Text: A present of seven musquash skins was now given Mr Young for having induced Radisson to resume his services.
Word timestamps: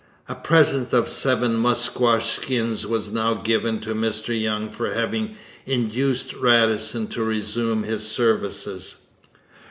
A 0.27 0.33
present 0.33 0.93
of 0.93 1.07
seven 1.07 1.55
musquash 1.59 2.25
skins 2.37 2.87
was 2.87 3.11
now 3.11 3.35
given 3.35 3.79
Mr 3.81 4.29
Young 4.41 4.71
for 4.71 4.91
having 4.95 5.35
induced 5.67 6.33
Radisson 6.33 7.05
to 7.09 7.23
resume 7.23 7.83
his 7.83 8.03
services. 8.11 8.95